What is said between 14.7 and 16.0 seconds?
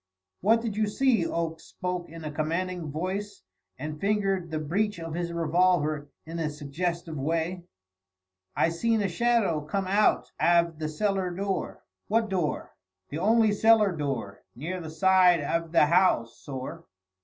the side av the